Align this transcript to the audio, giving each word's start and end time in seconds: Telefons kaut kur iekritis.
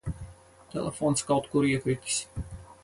Telefons 0.73 1.25
kaut 1.29 1.49
kur 1.53 1.69
iekritis. 1.71 2.19